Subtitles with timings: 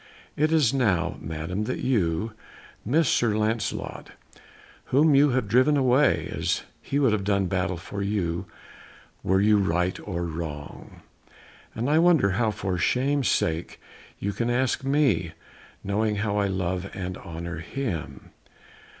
[0.35, 2.31] It is now, Madam, that you
[2.83, 4.13] miss Sir Lancelot,
[4.85, 8.47] whom you have driven away, as he would have done battle for you
[9.21, 11.01] were you right or wrong,
[11.75, 13.79] and I wonder how for shame's sake
[14.17, 15.33] you can ask me,
[15.83, 18.31] knowing how I love and honour him."